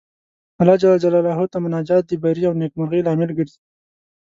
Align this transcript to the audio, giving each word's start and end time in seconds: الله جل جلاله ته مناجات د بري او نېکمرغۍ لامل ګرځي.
الله 0.61 0.75
جل 0.81 0.93
جلاله 1.03 1.33
ته 1.53 1.57
مناجات 1.65 2.03
د 2.07 2.11
بري 2.23 2.43
او 2.49 2.53
نېکمرغۍ 2.61 3.01
لامل 3.03 3.29
ګرځي. 3.39 3.59